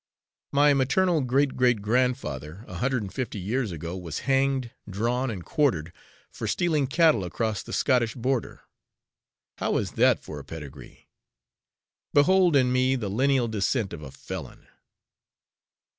My 0.51 0.73
maternal 0.73 1.21
great 1.21 1.55
great 1.55 1.79
grandfather, 1.83 2.65
a 2.67 2.73
hundred 2.77 3.03
and 3.03 3.13
fifty 3.13 3.37
years 3.37 3.71
ago, 3.71 3.95
was 3.95 4.21
hanged, 4.25 4.71
drawn, 4.89 5.29
and 5.29 5.45
quartered 5.45 5.93
for 6.31 6.47
stealing 6.47 6.87
cattle 6.87 7.23
across 7.23 7.61
the 7.61 7.71
Scottish 7.71 8.15
border. 8.15 8.61
How 9.59 9.77
is 9.77 9.91
that 9.91 10.19
for 10.19 10.39
a 10.39 10.43
pedigree? 10.43 11.07
Behold 12.15 12.55
in 12.55 12.71
me 12.73 12.95
the 12.95 13.11
lineal 13.11 13.47
descendant 13.47 13.93
of 13.93 14.01
a 14.01 14.09
felon!" 14.09 14.67